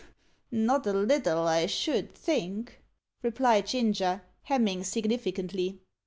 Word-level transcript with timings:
"Not 0.49 0.87
a 0.87 0.93
little, 0.93 1.47
I 1.47 1.67
should 1.67 2.11
think," 2.15 2.81
replied 3.21 3.67
Ginger, 3.67 4.23
hemming 4.41 4.83
significantly. 4.83 5.81